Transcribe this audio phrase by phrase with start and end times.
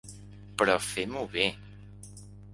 [0.61, 1.47] Però fem-ho bé.